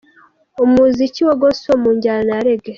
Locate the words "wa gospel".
1.27-1.75